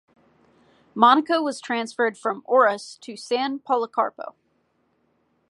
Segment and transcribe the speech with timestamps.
[0.95, 4.33] Monica was transferred from Oras to San Policarpo.